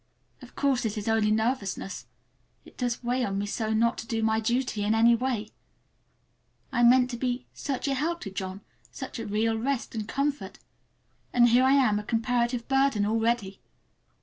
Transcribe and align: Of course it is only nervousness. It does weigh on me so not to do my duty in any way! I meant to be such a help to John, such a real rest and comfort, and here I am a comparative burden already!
Of 0.41 0.55
course 0.55 0.83
it 0.83 0.97
is 0.97 1.07
only 1.07 1.29
nervousness. 1.29 2.07
It 2.65 2.75
does 2.75 3.03
weigh 3.03 3.23
on 3.23 3.37
me 3.37 3.45
so 3.45 3.71
not 3.71 3.99
to 3.99 4.07
do 4.07 4.23
my 4.23 4.39
duty 4.39 4.83
in 4.83 4.95
any 4.95 5.13
way! 5.13 5.49
I 6.71 6.81
meant 6.81 7.11
to 7.11 7.17
be 7.17 7.45
such 7.53 7.87
a 7.87 7.93
help 7.93 8.19
to 8.21 8.31
John, 8.31 8.61
such 8.91 9.19
a 9.19 9.27
real 9.27 9.55
rest 9.59 9.93
and 9.93 10.07
comfort, 10.07 10.57
and 11.31 11.49
here 11.49 11.63
I 11.65 11.73
am 11.73 11.99
a 11.99 12.03
comparative 12.03 12.67
burden 12.67 13.05
already! 13.05 13.61